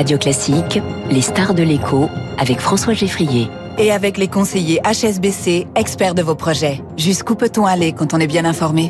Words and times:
Radio 0.00 0.16
Classique, 0.16 0.80
les 1.10 1.20
stars 1.20 1.52
de 1.52 1.62
l'écho 1.62 2.08
avec 2.38 2.58
François 2.58 2.94
Geffrier. 2.94 3.48
Et 3.76 3.92
avec 3.92 4.16
les 4.16 4.28
conseillers 4.28 4.80
HSBC, 4.82 5.66
experts 5.74 6.14
de 6.14 6.22
vos 6.22 6.34
projets. 6.34 6.80
Jusqu'où 6.96 7.34
peut-on 7.34 7.66
aller 7.66 7.92
quand 7.92 8.14
on 8.14 8.18
est 8.18 8.26
bien 8.26 8.46
informé 8.46 8.88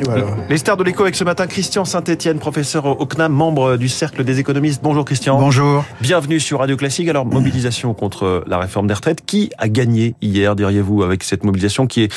Les 0.48 0.56
stars 0.56 0.76
de 0.76 0.84
l'écho 0.84 1.02
avec 1.02 1.16
ce 1.16 1.24
matin 1.24 1.48
Christian 1.48 1.84
Saint-Etienne, 1.84 2.38
professeur 2.38 2.86
au 2.86 3.06
CNAM, 3.06 3.32
membre 3.32 3.76
du 3.76 3.88
Cercle 3.88 4.22
des 4.22 4.38
économistes. 4.38 4.82
Bonjour 4.84 5.04
Christian. 5.04 5.36
Bonjour. 5.36 5.84
Bienvenue 6.00 6.38
sur 6.38 6.60
Radio 6.60 6.76
Classique. 6.76 7.08
Alors, 7.08 7.26
mobilisation 7.26 7.92
contre 7.92 8.44
la 8.46 8.58
réforme 8.58 8.86
des 8.86 8.94
retraites. 8.94 9.26
Qui 9.26 9.50
a 9.58 9.66
gagné 9.68 10.14
hier, 10.22 10.54
diriez-vous, 10.54 11.02
avec 11.02 11.24
cette 11.24 11.42
mobilisation 11.42 11.88
qui 11.88 12.04
est 12.04 12.12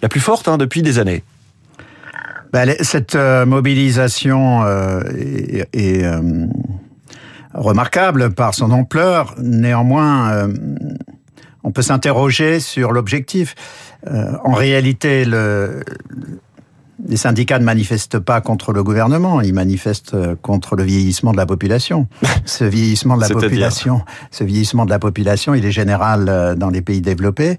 la 0.00 0.08
plus 0.08 0.20
forte 0.20 0.48
hein, 0.48 0.56
depuis 0.56 0.80
des 0.80 0.98
années? 0.98 1.22
Ben, 2.54 2.74
Cette 2.80 3.14
euh, 3.14 3.44
mobilisation 3.44 4.64
euh, 4.64 5.02
est, 5.74 6.02
euh, 6.02 6.46
remarquable 7.54 8.30
par 8.30 8.54
son 8.54 8.70
ampleur. 8.70 9.34
Néanmoins, 9.38 10.30
euh, 10.32 10.48
on 11.64 11.70
peut 11.70 11.82
s'interroger 11.82 12.60
sur 12.60 12.92
l'objectif. 12.92 13.54
Euh, 14.06 14.32
en 14.44 14.52
réalité, 14.52 15.24
le, 15.24 15.82
les 17.06 17.16
syndicats 17.16 17.58
ne 17.58 17.64
manifestent 17.64 18.18
pas 18.18 18.40
contre 18.40 18.72
le 18.72 18.82
gouvernement, 18.82 19.40
ils 19.40 19.54
manifestent 19.54 20.14
euh, 20.14 20.34
contre 20.40 20.74
le 20.74 20.82
vieillissement 20.82 21.32
de 21.32 21.36
la 21.36 21.46
population. 21.46 22.08
Ce 22.44 22.64
vieillissement 22.64 23.16
de 23.16 23.22
la 23.22 23.28
population, 23.28 24.02
ce 24.30 24.42
vieillissement 24.42 24.84
de 24.84 24.90
la 24.90 24.98
population, 24.98 25.54
il 25.54 25.64
est 25.64 25.70
général 25.70 26.26
euh, 26.28 26.54
dans 26.54 26.70
les 26.70 26.82
pays 26.82 27.00
développés. 27.00 27.58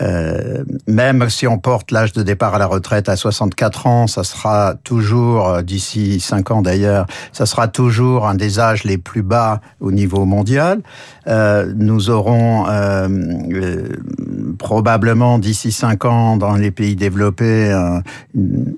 Euh, 0.00 0.64
même 0.86 1.28
si 1.28 1.46
on 1.46 1.58
porte 1.58 1.90
l'âge 1.90 2.12
de 2.12 2.22
départ 2.22 2.54
à 2.54 2.58
la 2.58 2.66
retraite 2.66 3.08
à 3.08 3.16
64 3.16 3.86
ans, 3.86 4.06
ça 4.06 4.24
sera 4.24 4.74
toujours 4.84 5.48
euh, 5.48 5.62
d'ici 5.62 6.20
5 6.20 6.50
ans 6.50 6.62
d'ailleurs, 6.62 7.06
ça 7.32 7.46
sera 7.46 7.68
toujours 7.68 8.26
un 8.26 8.34
des 8.34 8.60
âges 8.60 8.84
les 8.84 8.98
plus 8.98 9.22
bas 9.22 9.60
au 9.80 9.92
niveau 9.92 10.24
mondial. 10.24 10.80
Euh, 11.26 11.72
nous 11.76 12.10
aurons 12.10 12.66
euh, 12.68 13.88
probablement 14.58 15.38
d'ici 15.38 15.72
5 15.72 16.04
ans 16.04 16.36
dans 16.36 16.54
les 16.54 16.70
pays 16.70 16.96
développés 16.96 17.70
une 18.34 18.77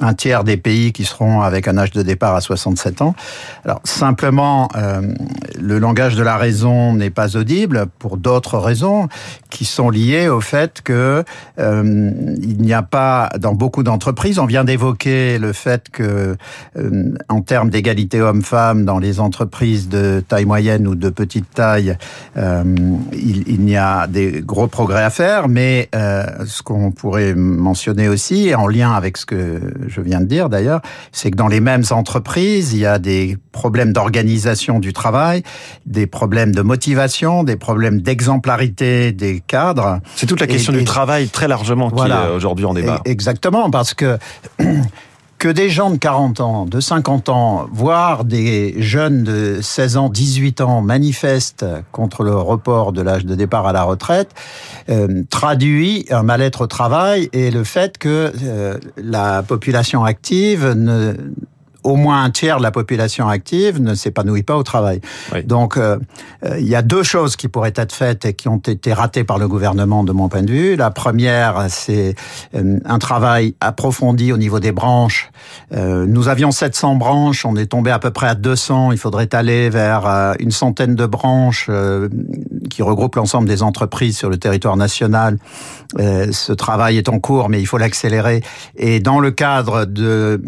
un 0.00 0.14
tiers 0.14 0.42
des 0.42 0.56
pays 0.56 0.92
qui 0.92 1.04
seront 1.04 1.42
avec 1.42 1.68
un 1.68 1.76
âge 1.76 1.90
de 1.90 2.02
départ 2.02 2.34
à 2.34 2.40
67 2.40 3.02
ans. 3.02 3.14
Alors 3.64 3.80
simplement, 3.84 4.68
euh, 4.76 5.02
le 5.60 5.78
langage 5.78 6.16
de 6.16 6.22
la 6.22 6.36
raison 6.36 6.94
n'est 6.94 7.10
pas 7.10 7.36
audible 7.36 7.86
pour 7.98 8.16
d'autres 8.16 8.58
raisons 8.58 9.08
qui 9.50 9.64
sont 9.64 9.90
liées 9.90 10.28
au 10.28 10.40
fait 10.40 10.80
que 10.82 11.24
euh, 11.58 12.10
il 12.40 12.58
n'y 12.58 12.72
a 12.72 12.82
pas 12.82 13.30
dans 13.38 13.54
beaucoup 13.54 13.82
d'entreprises. 13.82 14.38
On 14.38 14.46
vient 14.46 14.64
d'évoquer 14.64 15.38
le 15.38 15.52
fait 15.52 15.90
que, 15.90 16.36
euh, 16.78 17.14
en 17.28 17.42
termes 17.42 17.68
d'égalité 17.68 18.20
homme-femme 18.20 18.84
dans 18.84 18.98
les 18.98 19.20
entreprises 19.20 19.88
de 19.88 20.24
taille 20.26 20.46
moyenne 20.46 20.86
ou 20.88 20.94
de 20.94 21.10
petite 21.10 21.50
taille, 21.54 21.96
il, 22.36 23.68
y 23.68 23.76
a 23.76 24.06
des 24.06 24.42
gros 24.44 24.66
progrès 24.66 25.02
à 25.02 25.10
faire. 25.10 25.48
Mais 25.48 25.88
ce 25.92 26.62
qu'on 26.62 26.90
pourrait 26.90 27.34
mentionner 27.34 28.08
aussi, 28.08 28.54
en 28.54 28.66
lien 28.66 28.92
avec 28.92 29.16
ce 29.16 29.26
que 29.26 29.60
je 29.92 30.00
viens 30.00 30.20
de 30.20 30.26
dire 30.26 30.48
d'ailleurs, 30.48 30.80
c'est 31.12 31.30
que 31.30 31.36
dans 31.36 31.48
les 31.48 31.60
mêmes 31.60 31.84
entreprises, 31.90 32.72
il 32.72 32.80
y 32.80 32.86
a 32.86 32.98
des 32.98 33.36
problèmes 33.52 33.92
d'organisation 33.92 34.78
du 34.78 34.92
travail, 34.92 35.42
des 35.86 36.06
problèmes 36.06 36.54
de 36.54 36.62
motivation, 36.62 37.44
des 37.44 37.56
problèmes 37.56 38.00
d'exemplarité 38.00 39.12
des 39.12 39.40
cadres. 39.40 40.00
C'est 40.16 40.26
toute 40.26 40.40
la 40.40 40.46
question 40.46 40.72
et, 40.72 40.76
du 40.76 40.82
et, 40.82 40.84
travail 40.84 41.28
très 41.28 41.48
largement 41.48 41.88
voilà, 41.92 42.22
qui 42.22 42.26
est 42.28 42.34
aujourd'hui 42.34 42.64
en 42.64 42.74
débat. 42.74 43.00
Exactement, 43.04 43.70
parce 43.70 43.94
que 43.94 44.18
que 45.42 45.48
des 45.48 45.70
gens 45.70 45.90
de 45.90 45.96
40 45.96 46.38
ans, 46.38 46.66
de 46.66 46.78
50 46.78 47.28
ans, 47.28 47.66
voire 47.72 48.24
des 48.24 48.80
jeunes 48.80 49.24
de 49.24 49.58
16 49.60 49.96
ans, 49.96 50.08
18 50.08 50.60
ans 50.60 50.82
manifestent 50.82 51.66
contre 51.90 52.22
le 52.22 52.36
report 52.36 52.92
de 52.92 53.02
l'âge 53.02 53.26
de 53.26 53.34
départ 53.34 53.66
à 53.66 53.72
la 53.72 53.82
retraite, 53.82 54.30
euh, 54.88 55.24
traduit 55.30 56.06
un 56.10 56.22
mal-être 56.22 56.60
au 56.60 56.66
travail 56.68 57.28
et 57.32 57.50
le 57.50 57.64
fait 57.64 57.98
que 57.98 58.32
euh, 58.44 58.78
la 58.96 59.42
population 59.42 60.04
active 60.04 60.64
ne 60.76 61.16
au 61.82 61.96
moins 61.96 62.22
un 62.24 62.30
tiers 62.30 62.58
de 62.58 62.62
la 62.62 62.70
population 62.70 63.28
active 63.28 63.80
ne 63.80 63.94
s'épanouit 63.94 64.42
pas 64.42 64.56
au 64.56 64.62
travail. 64.62 65.00
Oui. 65.32 65.44
Donc, 65.44 65.76
euh, 65.76 65.98
il 66.58 66.68
y 66.68 66.74
a 66.74 66.82
deux 66.82 67.02
choses 67.02 67.36
qui 67.36 67.48
pourraient 67.48 67.72
être 67.76 67.92
faites 67.92 68.24
et 68.24 68.34
qui 68.34 68.48
ont 68.48 68.58
été 68.58 68.92
ratées 68.92 69.24
par 69.24 69.38
le 69.38 69.48
gouvernement 69.48 70.04
de 70.04 70.12
mon 70.12 70.28
point 70.28 70.42
de 70.42 70.50
vue. 70.50 70.76
La 70.76 70.90
première, 70.90 71.66
c'est 71.68 72.14
euh, 72.54 72.78
un 72.84 72.98
travail 72.98 73.54
approfondi 73.60 74.32
au 74.32 74.36
niveau 74.36 74.60
des 74.60 74.72
branches. 74.72 75.30
Euh, 75.72 76.06
nous 76.06 76.28
avions 76.28 76.50
700 76.50 76.96
branches, 76.96 77.44
on 77.44 77.56
est 77.56 77.66
tombé 77.66 77.90
à 77.90 77.98
peu 77.98 78.10
près 78.10 78.28
à 78.28 78.34
200. 78.34 78.92
Il 78.92 78.98
faudrait 78.98 79.34
aller 79.34 79.70
vers 79.70 80.06
euh, 80.06 80.34
une 80.38 80.50
centaine 80.50 80.94
de 80.94 81.06
branches 81.06 81.66
euh, 81.68 82.08
qui 82.70 82.82
regroupent 82.82 83.16
l'ensemble 83.16 83.48
des 83.48 83.62
entreprises 83.62 84.16
sur 84.16 84.30
le 84.30 84.36
territoire 84.38 84.76
national. 84.76 85.38
Euh, 85.98 86.32
ce 86.32 86.52
travail 86.52 86.98
est 86.98 87.08
en 87.08 87.18
cours, 87.18 87.48
mais 87.48 87.60
il 87.60 87.66
faut 87.66 87.78
l'accélérer. 87.78 88.42
Et 88.76 89.00
dans 89.00 89.20
le 89.20 89.30
cadre 89.30 89.84
de 89.84 90.42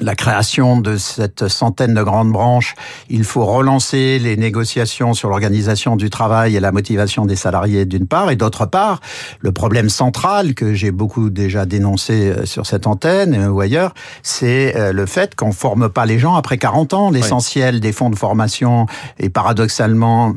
la 0.00 0.14
création 0.14 0.80
de 0.80 0.96
cette 0.96 1.48
centaine 1.48 1.94
de 1.94 2.02
grandes 2.02 2.32
branches, 2.32 2.74
il 3.10 3.24
faut 3.24 3.44
relancer 3.44 4.18
les 4.18 4.36
négociations 4.36 5.12
sur 5.12 5.28
l'organisation 5.28 5.96
du 5.96 6.08
travail 6.08 6.56
et 6.56 6.60
la 6.60 6.72
motivation 6.72 7.26
des 7.26 7.36
salariés 7.36 7.84
d'une 7.84 8.06
part, 8.06 8.30
et 8.30 8.36
d'autre 8.36 8.66
part, 8.66 9.00
le 9.40 9.52
problème 9.52 9.90
central 9.90 10.54
que 10.54 10.72
j'ai 10.72 10.90
beaucoup 10.90 11.30
déjà 11.30 11.66
dénoncé 11.66 12.30
euh, 12.30 12.46
sur 12.46 12.66
cette 12.66 12.86
antenne 12.86 13.34
euh, 13.34 13.48
ou 13.48 13.60
ailleurs, 13.60 13.92
c'est 14.22 14.76
euh, 14.76 14.92
le 14.92 15.06
fait 15.06 15.34
qu'on 15.34 15.52
forme 15.52 15.88
pas 15.88 16.06
les 16.06 16.18
gens 16.18 16.36
après 16.36 16.58
40 16.58 16.94
ans. 16.94 17.10
L'essentiel 17.10 17.76
oui. 17.76 17.80
des 17.80 17.92
fonds 17.92 18.10
de 18.10 18.16
formation 18.16 18.86
est 19.18 19.28
paradoxalement, 19.28 20.34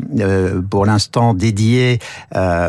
pour 0.69 0.85
l'instant, 0.85 1.33
dédié 1.33 1.99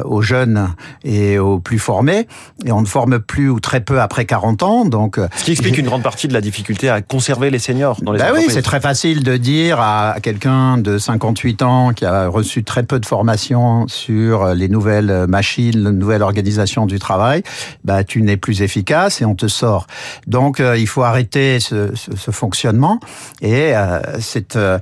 aux 0.04 0.22
jeunes 0.22 0.74
et 1.04 1.38
aux 1.38 1.58
plus 1.58 1.78
formés, 1.78 2.26
et 2.64 2.72
on 2.72 2.80
ne 2.80 2.86
forme 2.86 3.18
plus 3.18 3.48
ou 3.50 3.60
très 3.60 3.80
peu 3.80 4.00
après 4.00 4.24
40 4.24 4.62
ans. 4.62 4.84
Donc, 4.84 5.18
ce 5.36 5.44
qui 5.44 5.52
explique 5.52 5.78
une 5.78 5.86
grande 5.86 6.02
partie 6.02 6.28
de 6.28 6.32
la 6.32 6.40
difficulté 6.40 6.75
à 6.84 7.02
conserver 7.02 7.50
les 7.50 7.58
seniors 7.58 7.98
dans 8.02 8.12
les 8.12 8.18
ben 8.18 8.32
Oui, 8.34 8.46
c'est 8.48 8.62
très 8.62 8.80
facile 8.80 9.22
de 9.22 9.36
dire 9.36 9.80
à 9.80 10.16
quelqu'un 10.22 10.78
de 10.78 10.98
58 10.98 11.62
ans 11.62 11.92
qui 11.92 12.04
a 12.04 12.28
reçu 12.28 12.64
très 12.64 12.82
peu 12.82 13.00
de 13.00 13.06
formation 13.06 13.86
sur 13.88 14.54
les 14.54 14.68
nouvelles 14.68 15.26
machines, 15.28 15.82
la 15.82 15.92
nouvelle 15.92 16.22
organisation 16.22 16.86
du 16.86 16.98
travail, 16.98 17.42
bah, 17.84 18.04
tu 18.04 18.22
n'es 18.22 18.36
plus 18.36 18.62
efficace 18.62 19.20
et 19.20 19.24
on 19.24 19.34
te 19.34 19.48
sort. 19.48 19.86
Donc, 20.26 20.60
euh, 20.60 20.76
il 20.76 20.86
faut 20.86 21.02
arrêter 21.02 21.60
ce, 21.60 21.94
ce, 21.94 22.14
ce 22.16 22.30
fonctionnement 22.30 23.00
et 23.40 23.74
euh, 23.74 24.00
c'est 24.20 24.56
euh, 24.56 24.78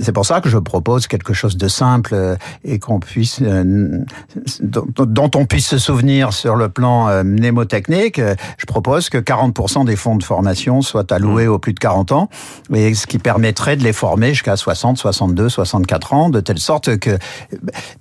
c'est 0.00 0.12
pour 0.12 0.26
ça 0.26 0.40
que 0.40 0.48
je 0.48 0.58
propose 0.58 1.06
quelque 1.06 1.34
chose 1.34 1.56
de 1.56 1.68
simple 1.68 2.36
et 2.64 2.78
qu'on 2.78 3.00
puisse 3.00 3.40
dont, 3.40 4.86
dont, 4.88 5.30
on 5.34 5.46
puisse 5.46 5.66
se 5.66 5.78
souvenir 5.78 6.32
sur 6.32 6.56
le 6.56 6.68
plan 6.68 7.24
mnémotechnique. 7.24 8.20
Je 8.20 8.66
propose 8.66 9.08
que 9.10 9.18
40% 9.18 9.84
des 9.84 9.96
fonds 9.96 10.16
de 10.16 10.22
formation 10.22 10.82
soient 10.82 11.12
alloués 11.12 11.25
mmh. 11.26 11.48
aux 11.48 11.58
plus 11.58 11.72
de 11.72 11.78
40 11.78 12.12
ans, 12.12 12.28
et 12.74 12.94
ce 12.94 13.06
qui 13.06 13.18
permettrait 13.18 13.76
de 13.76 13.84
les 13.84 13.92
former 13.92 14.30
jusqu'à 14.30 14.56
60, 14.56 14.98
62, 14.98 15.48
64 15.48 16.12
ans, 16.14 16.28
de 16.28 16.40
telle 16.40 16.58
sorte 16.58 16.98
que... 16.98 17.18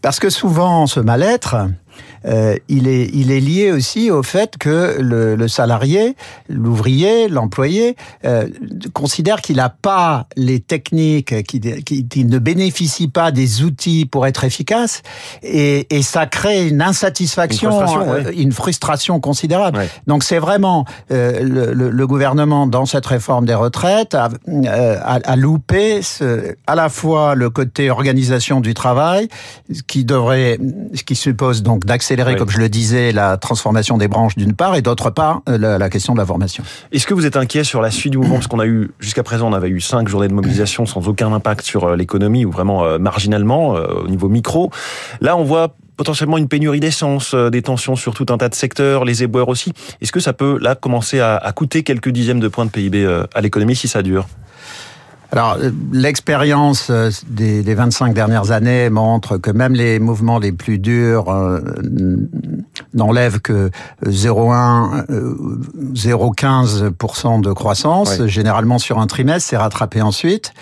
Parce 0.02 0.20
que 0.20 0.30
souvent, 0.30 0.88
ce 0.88 1.00
mal-être, 1.00 1.56
euh, 2.26 2.56
il, 2.68 2.88
est, 2.88 3.10
il 3.14 3.32
est 3.32 3.40
lié 3.40 3.72
aussi 3.72 4.12
au 4.12 4.24
fait 4.24 4.58
que 4.58 4.98
le, 5.00 5.36
le 5.36 5.48
salarié, 5.48 6.16
l'ouvrier, 6.50 7.28
l'employé 7.28 7.96
euh, 8.26 8.48
considère 8.94 9.42
qu'il 9.42 9.58
n'a 9.58 9.70
pas 9.70 10.28
les 10.36 10.60
techniques, 10.60 11.44
qu'il 11.44 11.84
qui, 11.84 12.08
qui 12.08 12.26
ne 12.26 12.40
bénéficie 12.40 13.08
pas 13.08 13.32
des 13.32 13.64
outils 13.64 14.06
pour 14.06 14.26
être 14.26 14.44
efficace, 14.44 15.02
et, 15.44 15.88
et 15.96 16.02
ça 16.02 16.26
crée 16.26 16.68
une 16.68 16.82
insatisfaction, 16.82 17.70
une 17.72 17.88
frustration, 17.88 18.14
euh, 18.14 18.32
une 18.36 18.52
frustration 18.52 19.20
considérable. 19.20 19.78
Ouais. 19.78 19.90
Donc 20.08 20.24
c'est 20.24 20.40
vraiment 20.40 20.86
euh, 21.12 21.42
le, 21.74 21.90
le, 21.92 22.08
gouvernement 22.08 22.68
dans 22.68 22.86
cette 22.86 23.06
réforme 23.06 23.46
des 23.46 23.54
retraites 23.54 24.16
a, 24.16 24.30
euh, 24.48 24.98
a, 25.02 25.16
a 25.24 25.36
loupé 25.36 26.02
ce, 26.02 26.56
à 26.68 26.76
la 26.76 26.90
fois 26.90 27.36
le 27.36 27.50
côté 27.50 27.90
organisation 27.90 28.62
du 28.62 28.74
travail, 28.74 29.28
qui 29.88 30.06
devrait, 30.06 30.58
ce 30.94 31.04
qui 31.04 31.16
suppose 31.16 31.64
donc 31.64 31.86
d'accélérer, 31.86 32.15
oui. 32.24 32.36
comme 32.36 32.50
je 32.50 32.60
le 32.60 32.70
disais, 32.70 33.12
la 33.12 33.38
transformation 33.38 33.98
des 33.98 34.08
branches 34.08 34.36
d'une 34.36 34.54
part, 34.54 34.76
et 34.76 34.82
d'autre 34.82 35.10
part, 35.10 35.42
euh, 35.50 35.58
la, 35.58 35.78
la, 35.78 35.90
question 35.90 36.14
de 36.14 36.20
la 36.20 36.26
formation. 36.26 36.64
Est-ce 36.92 37.06
que 37.08 37.14
vous 37.14 37.26
êtes 37.26 37.38
inquiet 37.38 37.64
sur 37.64 37.82
la 37.82 37.92
suite 37.92 38.12
du 38.12 38.18
mouvement? 38.18 38.36
Parce 38.36 38.48
qu'on 38.48 38.60
a 38.60 38.66
eu, 38.66 38.92
jusqu'à 39.00 39.24
présent, 39.24 39.50
on 39.50 39.54
avait 39.54 39.70
eu 39.70 39.82
cinq 39.82 40.08
journées 40.08 40.28
de 40.28 40.34
mobilisation 40.34 40.86
sans 40.86 41.08
aucun 41.08 41.32
impact 41.34 41.66
sur 41.66 41.86
euh, 41.86 41.96
l'économie, 41.96 42.46
ou 42.46 42.52
vraiment 42.52 42.86
euh, 42.86 42.98
marginalement, 42.98 43.76
euh, 43.76 43.86
au 44.04 44.08
niveau 44.08 44.30
micro. 44.30 44.72
Là, 45.22 45.38
on 45.38 45.44
voit 45.44 45.76
potentiellement 45.98 46.38
une 46.38 46.50
pénurie 46.50 46.82
d'essence, 46.82 47.34
des 47.34 47.62
tensions 47.62 47.96
sur 47.96 48.14
tout 48.14 48.26
un 48.30 48.38
tas 48.38 48.50
de 48.50 48.56
secteurs, 48.56 49.06
les 49.06 49.24
éboueurs 49.24 49.48
aussi. 49.48 49.72
Est-ce 50.02 50.12
que 50.12 50.20
ça 50.20 50.34
peut, 50.34 50.58
là, 50.62 50.76
commencer 50.76 51.22
à, 51.22 51.38
à 51.38 51.52
coûter 51.54 51.84
quelques 51.84 52.10
dixièmes 52.10 52.42
de 52.42 52.50
points 52.50 52.66
de 52.66 52.70
PIB 52.70 53.08
à 53.34 53.40
l'économie 53.40 53.78
si 53.78 53.88
ça 53.88 54.02
dure? 54.02 54.28
Alors, 55.32 55.58
l'expérience 55.92 56.88
euh, 56.90 57.10
des, 57.28 57.64
des, 57.64 57.74
25 57.74 58.14
dernières 58.14 58.52
années 58.52 58.90
montre 58.90 59.38
que 59.38 59.52
même 59.52 59.74
les 59.74 60.00
mouvements 60.00 60.40
les 60.40 60.52
plus 60.52 60.80
durs 60.80 61.30
euh, 61.30 61.60
n'enlève 62.94 63.40
que 63.40 63.70
0,1, 64.06 65.06
0,15% 65.94 67.42
de 67.42 67.52
croissance. 67.52 68.26
Généralement 68.26 68.78
sur 68.78 69.00
un 69.00 69.08
trimestre, 69.08 69.50
c'est 69.50 69.58
rattrapé 69.58 70.02
ensuite. 70.02 70.54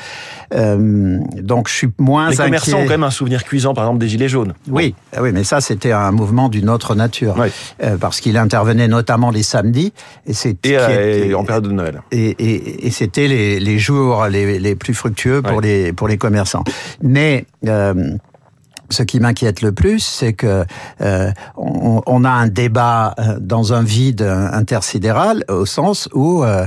Euh, 0.54 1.20
donc 1.42 1.68
je 1.68 1.74
suis 1.74 1.90
moins 1.98 2.30
Les 2.30 2.38
commerçants 2.38 2.78
ont 2.78 2.84
quand 2.84 2.90
même 2.90 3.04
un 3.04 3.12
souvenir 3.12 3.44
cuisant, 3.44 3.74
par 3.74 3.86
exemple, 3.86 4.00
des 4.00 4.08
Gilets 4.08 4.30
jaunes. 4.30 4.54
Oui, 4.70 4.96
ah 5.16 5.22
oui 5.22 5.32
mais 5.34 5.44
ça, 5.44 5.62
c'était 5.62 5.92
un 5.92 6.12
mouvement 6.12 6.50
d'une 6.50 6.70
autre 6.70 6.96
nature. 6.96 7.36
Euh, 7.82 7.98
parce 7.98 8.20
qu'il 8.20 8.38
intervenait 8.38 8.88
notamment 8.88 9.32
les 9.32 9.44
samedis. 9.44 9.94
Et, 10.28 10.34
et, 10.64 10.78
euh, 10.78 11.38
en 11.38 11.44
période 11.44 11.64
de 11.64 11.72
Noël. 11.72 12.02
Et, 12.12 12.30
et, 12.30 12.88
et 12.88 12.92
c'était 12.92 13.28
les, 13.28 13.60
les, 13.60 13.80
jours 13.80 14.28
les, 14.28 14.53
les, 14.60 14.76
plus 14.76 14.94
fructueux 14.94 15.42
pour, 15.42 15.62
les, 15.62 15.94
pour 15.94 16.08
les 16.08 16.18
commerçants. 16.18 16.64
Mais... 17.02 17.46
Euh, 17.68 18.18
ce 18.90 19.04
qui 19.04 19.20
m'inquiète 19.20 19.62
le 19.62 19.72
plus, 19.72 20.00
c'est 20.00 20.34
que 20.34 20.66
euh, 21.02 21.32
on, 21.56 22.02
on, 22.06 22.24
a 22.24 22.30
un 22.30 22.48
débat 22.48 23.16
euh, 23.18 23.38
dans 23.40 23.74
un 23.74 23.84
vide 23.84 24.22
intersidéral 24.22 25.44
au 25.50 25.66
sens 25.66 26.10
où 26.14 26.44
euh, 26.44 26.66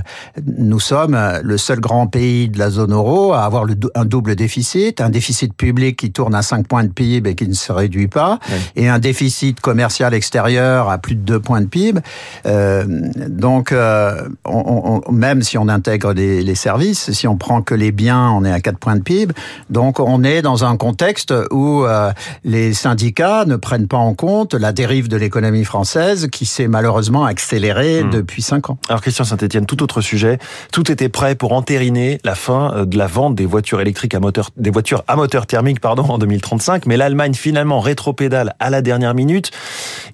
nous 0.57 0.81
sommes 0.81 1.19
le 1.43 1.59
seul 1.59 1.81
grand 1.81 2.07
pays 2.07 2.49
de 2.49 2.59
la 2.59 2.71
zone 2.71 2.93
euro 2.93 3.33
à 3.33 3.45
avoir 3.45 3.65
le, 3.65 3.75
un 3.95 4.05
double 4.05 4.35
déficit, 4.37 5.01
un 5.01 5.11
déficit 5.11 5.55
public 5.55 5.99
qui 5.99 6.13
tourne 6.13 6.35
à 6.35 6.43
5 6.43 6.67
points 6.67 6.85
de 6.85 6.93
PIB 6.93 7.31
et 7.31 7.35
qui 7.35 7.49
ne 7.49 7.55
se 7.55 7.73
réduit 7.73 8.09
pas, 8.09 8.39
et 8.75 8.89
un 8.89 8.99
déficit 8.99 9.61
commercial 9.61 10.15
extérieur 10.15 10.91
à 10.91 10.99
plus 10.99 11.15
de 11.15 11.21
2 11.21 11.41
points 11.41 11.61
de 11.61 11.67
PIB. 11.67 12.01
Euh, 12.47 12.85
donc, 13.29 13.73
euh, 13.73 14.29
on, 14.45 15.03
on, 15.07 15.13
même 15.13 15.43
si 15.43 15.59
on 15.59 15.69
intègre 15.69 16.13
les, 16.13 16.43
les, 16.43 16.55
services, 16.55 17.13
si 17.13 17.27
on 17.29 17.37
prend 17.37 17.63
que 17.63 17.75
les 17.75 17.93
biens, 17.93 18.31
on 18.31 18.45
est 18.45 18.53
à 18.53 18.61
4 18.61 18.79
points 18.79 18.97
de 18.97 19.03
PIB. 19.03 19.35
Donc, 19.71 20.01
on 20.01 20.23
est 20.23 20.43
dans 20.43 20.65
un 20.65 20.77
contexte 20.77 21.35
où 21.51 21.85
euh, 21.85 22.06
les 22.45 22.73
syndicats 22.73 23.45
ne 23.47 23.57
prennent 23.57 23.89
pas 23.89 23.97
en 23.97 24.15
compte 24.15 24.55
la 24.55 24.73
dérive 24.73 25.09
de 25.09 25.17
l'économie 25.17 25.65
française 25.65 26.29
qui 26.31 26.47
s'est 26.47 26.69
malheureusement 26.69 27.25
accélérée 27.25 28.03
hmm. 28.03 28.11
depuis 28.11 28.43
cinq 28.43 28.71
ans. 28.71 28.79
Alors 28.89 29.01
Christian 29.01 29.25
Saint-Etienne, 29.25 29.67
tout 29.67 29.83
autre 29.83 30.01
sujet. 30.01 30.39
Tout 30.73 30.91
était 30.91 31.09
prêt 31.09 31.35
pour 31.35 31.53
entériner 31.53 32.19
la 32.25 32.35
fin 32.35 32.73
euh, 32.75 32.85
de 32.85 32.97
la 32.99 33.07
vente 33.07 33.35
des 33.35 33.47
voitures 33.47 33.81
électriques 33.81 34.15
à 34.15 34.21
moteur, 34.21 34.51
des 34.57 34.71
voitures 34.71 35.05
à 35.09 35.17
moteur 35.17 35.47
thermique, 35.47 35.81
pardon, 35.81 36.05
en 36.05 36.19
2035. 36.19 36.87
Mais 36.87 36.97
l'Allemagne 36.97 37.35
finalement 37.35 37.81
rétropédale 37.81 38.55
à 38.59 38.71
la 38.71 38.83
dernière 38.83 39.15
minute. 39.15 39.51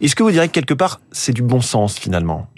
Est-ce 0.00 0.14
que 0.14 0.22
vous 0.22 0.30
direz 0.30 0.48
que 0.48 0.52
quelque 0.52 0.74
part 0.74 1.00
c'est 1.12 1.32
du 1.32 1.42
bon 1.42 1.60
sens 1.60 1.98
finalement? 1.98 2.51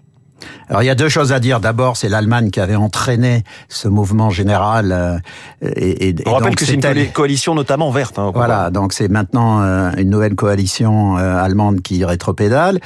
Alors 0.68 0.82
il 0.82 0.86
y 0.86 0.90
a 0.90 0.94
deux 0.94 1.08
choses 1.08 1.32
à 1.32 1.40
dire. 1.40 1.60
D'abord, 1.60 1.96
c'est 1.96 2.08
l'Allemagne 2.08 2.50
qui 2.50 2.60
avait 2.60 2.74
entraîné 2.74 3.44
ce 3.68 3.88
mouvement 3.88 4.30
général. 4.30 4.92
Euh, 4.92 5.18
et, 5.62 6.08
et, 6.08 6.14
On 6.26 6.32
rappelle 6.32 6.54
que 6.54 6.64
c'est 6.64 6.74
une 6.74 7.12
coalition 7.12 7.54
notamment 7.54 7.90
verte. 7.90 8.18
Hein, 8.18 8.32
voilà, 8.34 8.70
donc 8.70 8.92
c'est 8.92 9.08
maintenant 9.08 9.62
euh, 9.62 9.90
une 9.98 10.10
nouvelle 10.10 10.34
coalition 10.34 11.18
euh, 11.18 11.42
allemande 11.42 11.82
qui 11.82 12.04
rétropédale. 12.04 12.80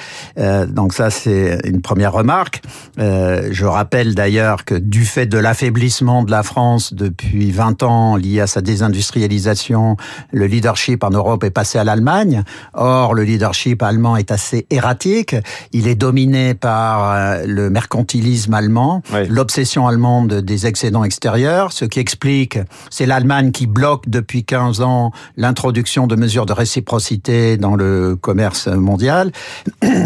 donc 0.69 0.93
ça, 0.93 1.10
c'est 1.10 1.60
une 1.64 1.81
première 1.81 2.12
remarque. 2.12 2.62
je 2.99 3.64
rappelle 3.64 4.14
d'ailleurs 4.14 4.64
que 4.64 4.75
du 4.75 5.04
fait 5.04 5.26
de 5.26 5.38
l'affaiblissement 5.38 6.22
de 6.22 6.31
la 6.31 6.43
France 6.43 6.94
depuis 6.94 7.50
20 7.50 7.82
ans 7.82 8.16
lié 8.16 8.40
à 8.40 8.46
sa 8.46 8.61
désindustrialisation, 8.61 9.96
le 10.32 10.46
leadership 10.46 11.04
en 11.04 11.11
Europe 11.11 11.44
est 11.44 11.50
passé 11.50 11.78
à 11.78 11.84
l'Allemagne. 11.84 12.43
Or, 12.75 13.14
le 13.14 13.22
leadership 13.22 13.82
allemand 13.82 14.16
est 14.16 14.31
assez 14.31 14.66
erratique. 14.70 15.37
Il 15.72 15.88
est 15.88 15.94
dominé 15.94 16.54
par 16.54 17.38
le 17.48 17.70
mercantilisme 17.70 18.54
allemand, 18.54 19.02
l'obsession 19.28 19.86
allemande 19.86 20.34
des 20.34 20.66
excédents 20.66 21.04
extérieurs, 21.04 21.72
ce 21.72 21.84
qui 21.84 22.00
explique, 22.00 22.58
c'est 22.90 23.06
l'Allemagne 23.06 23.50
qui 23.52 23.66
bloque 23.66 24.08
depuis 24.08 24.44
15 24.44 24.80
ans 24.80 25.12
l'introduction 25.36 26.06
de 26.06 26.16
mesures 26.16 26.46
de 26.46 26.52
réciprocité 26.52 27.56
dans 27.56 27.76
le 27.76 28.16
commerce 28.16 28.68
mondial. 28.68 29.32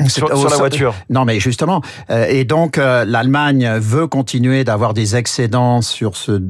Sur, 0.09 0.29
la 0.29 0.57
voiture. 0.57 0.95
Non, 1.11 1.25
mais 1.25 1.41
justement. 1.41 1.83
Euh, 2.11 2.27
et 2.29 2.45
donc, 2.45 2.79
euh, 2.79 3.05
l'Allemagne 3.05 3.69
veut 3.79 4.07
continuer 4.07 4.65
d'avoir 4.65 4.95
des 4.95 5.17
excédents 5.17 5.83
sur 5.83 6.17
ce 6.17 6.43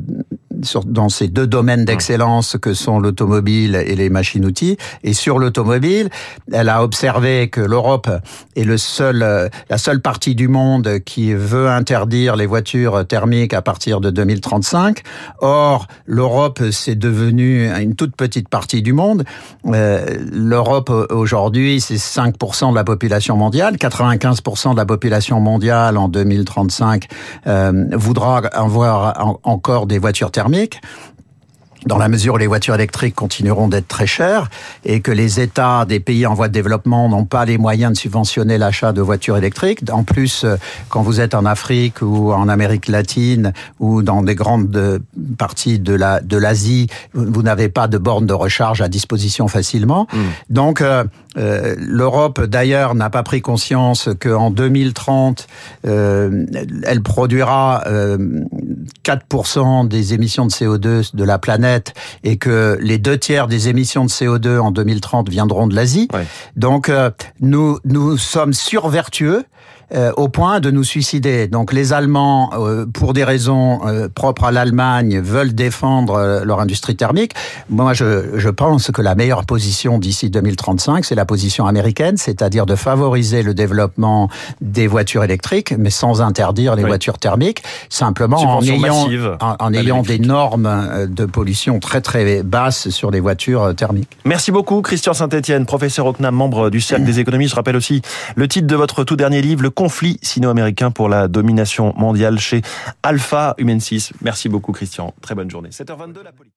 dans 0.86 1.08
ces 1.08 1.28
deux 1.28 1.46
domaines 1.46 1.84
d'excellence 1.84 2.56
que 2.60 2.74
sont 2.74 2.98
l'automobile 2.98 3.74
et 3.74 3.94
les 3.96 4.10
machines-outils. 4.10 4.76
Et 5.02 5.12
sur 5.12 5.38
l'automobile, 5.38 6.10
elle 6.52 6.68
a 6.68 6.82
observé 6.82 7.48
que 7.48 7.60
l'Europe 7.60 8.10
est 8.56 8.64
le 8.64 8.78
seul, 8.78 9.22
euh, 9.22 9.48
la 9.70 9.78
seule 9.78 10.00
partie 10.00 10.34
du 10.34 10.48
monde 10.48 11.00
qui 11.04 11.34
veut 11.34 11.68
interdire 11.68 12.36
les 12.36 12.46
voitures 12.46 13.06
thermiques 13.06 13.54
à 13.54 13.62
partir 13.62 14.00
de 14.00 14.10
2035. 14.10 15.02
Or, 15.40 15.86
l'Europe, 16.06 16.60
c'est 16.70 16.94
devenu 16.94 17.70
une 17.70 17.94
toute 17.94 18.16
petite 18.16 18.48
partie 18.48 18.82
du 18.82 18.92
monde. 18.92 19.24
Euh, 19.66 20.06
L'Europe, 20.32 20.90
aujourd'hui, 21.10 21.80
c'est 21.80 21.96
5% 21.96 22.70
de 22.70 22.74
la 22.74 22.84
population 22.84 23.36
mondiale. 23.36 23.76
95% 23.76 24.72
de 24.72 24.76
la 24.76 24.86
population 24.86 25.40
mondiale 25.40 25.96
en 25.96 26.08
2035 26.08 27.08
euh, 27.46 27.84
voudra 27.92 28.38
avoir 28.52 29.38
encore 29.42 29.86
des 29.86 29.98
voitures 29.98 30.30
thermiques 30.30 30.51
dans 31.87 31.99
la 31.99 32.08
mesure 32.08 32.34
où 32.34 32.38
les 32.38 32.46
voitures 32.46 32.75
électriques 32.75 33.14
continueront 33.14 33.69
d'être 33.69 33.88
très 33.88 34.06
chères 34.06 34.49
et 34.84 35.00
que 35.00 35.10
les 35.10 35.40
États 35.40 35.84
des 35.84 36.00
pays 36.00 36.26
en 36.26 36.34
voie 36.34 36.49
de 36.49 36.52
développement 36.52 37.08
n'ont 37.08 37.25
pas 37.25 37.44
les 37.44 37.58
moyens 37.58 37.93
de 37.93 37.99
subventionner 37.99 38.58
l'achat 38.58 38.93
de 38.93 39.00
voitures 39.00 39.37
électriques. 39.37 39.81
En 39.90 40.04
plus, 40.04 40.44
euh, 40.44 40.56
quand 40.88 41.02
vous 41.02 41.20
êtes 41.20 41.34
en 41.34 41.44
Afrique 41.44 42.02
ou 42.02 42.32
en 42.32 42.49
Amérique 42.49 42.88
latine 42.88 43.52
ou 43.81 44.02
dans 44.02 44.22
des 44.22 44.34
grandes 44.34 45.00
parties 45.38 45.78
de 45.78 45.94
la 45.94 46.20
de 46.20 46.37
l'Asie, 46.37 46.88
vous 47.14 47.43
n'avez 47.43 47.69
pas 47.69 47.88
de 47.88 47.98
bornes 47.98 48.26
de 48.26 48.34
recharge 48.34 48.81
à 48.81 48.88
disposition 48.88 49.48
facilement. 49.48 50.06
Hmm. 50.12 50.19
Donc, 50.50 50.81
euh, 50.81 51.05
euh, 51.37 51.75
l'Europe 51.78 52.43
d'ailleurs 52.43 52.94
n'a 52.94 53.10
pas 53.10 53.22
pris 53.22 53.40
conscience 53.40 54.08
qu'en 54.20 54.50
2030, 54.50 55.46
elle 55.84 57.02
produira 57.02 57.84
4% 59.04 59.88
des 59.88 60.14
émissions 60.14 60.46
de 60.46 60.50
CO2 60.50 61.14
de 61.14 61.25
la 61.25 61.38
planète 61.38 61.94
et 62.25 62.37
que 62.37 62.78
les 62.81 62.99
deux 62.99 63.19
tiers 63.19 63.49
des 63.49 63.69
émissions 63.69 64.04
de 64.04 64.10
CO2 64.10 64.58
en 64.58 64.70
2030 64.70 65.28
viendront 65.28 65.66
de 65.66 65.75
l'Asie. 65.75 66.08
Donc 66.56 66.88
euh, 66.88 67.10
nous 67.40 67.78
nous 67.84 68.16
sommes 68.16 68.52
survertueux 68.52 69.44
euh, 69.94 70.12
au 70.16 70.28
point 70.28 70.60
de 70.60 70.70
nous 70.70 70.84
suicider. 70.84 71.48
Donc 71.48 71.72
les 71.72 71.92
Allemands, 71.92 72.50
euh, 72.54 72.86
pour 72.86 73.12
des 73.12 73.24
raisons 73.24 73.86
euh, 73.86 74.08
propres 74.08 74.44
à 74.44 74.52
l'Allemagne, 74.52 75.20
veulent 75.20 75.54
défendre 75.54 76.42
leur 76.44 76.60
industrie 76.60 76.96
thermique. 76.96 77.32
Moi, 77.68 77.92
je, 77.92 78.38
je 78.38 78.48
pense 78.48 78.90
que 78.90 79.02
la 79.02 79.14
meilleure 79.14 79.44
position 79.44 79.98
d'ici 79.98 80.30
2035, 80.30 81.04
c'est 81.04 81.14
la 81.14 81.26
position 81.26 81.66
américaine, 81.66 82.16
c'est-à-dire 82.16 82.64
de 82.64 82.74
favoriser 82.74 83.42
le 83.42 83.52
développement 83.54 84.30
des 84.60 84.86
voitures 84.86 85.24
électriques, 85.24 85.74
mais 85.76 85.90
sans 85.90 86.22
interdire 86.22 86.74
les 86.74 86.84
voitures 86.84 87.18
thermiques, 87.18 87.62
simplement 87.88 88.38
en 88.38 88.62
ayant, 88.62 89.08
en, 89.40 89.74
ayant 89.74 90.02
des 90.02 90.18
normes 90.18 91.06
de 91.08 91.24
pollution 91.26 91.81
très 91.81 92.00
très 92.00 92.43
basses 92.43 92.88
sur 92.88 93.10
les 93.10 93.20
voitures 93.20 93.74
thermiques. 93.74 94.17
Merci 94.24 94.52
beaucoup, 94.52 94.81
Christian 94.81 95.12
Saint-Etienne, 95.12 95.67
professeur 95.67 96.06
au 96.06 96.12
CNAM, 96.12 96.34
membre 96.34 96.70
du 96.70 96.81
Cercle 96.81 97.05
des 97.06 97.20
économies. 97.20 97.48
Je 97.48 97.55
rappelle 97.55 97.76
aussi 97.76 98.00
le 98.36 98.48
titre 98.48 98.67
de 98.67 98.76
votre 98.76 99.05
tout 99.05 99.17
dernier 99.17 99.43
livre, 99.43 99.62
Le 99.62 99.70
conflit 99.82 100.17
sino-américain 100.22 100.93
pour 100.93 101.08
la 101.08 101.27
domination 101.27 101.93
mondiale 101.96 102.39
chez 102.39 102.62
Alpha 103.03 103.56
Humensis. 103.58 104.12
Merci 104.20 104.48
beaucoup 104.48 104.70
Christian. 104.70 105.12
Très 105.20 105.34
bonne 105.34 105.51
journée. 105.51 105.70
7h22 105.70 106.22
la 106.22 106.31
politique. 106.31 106.55